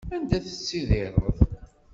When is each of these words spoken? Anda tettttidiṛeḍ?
Anda 0.15 0.37
tettttidiṛeḍ? 0.43 1.37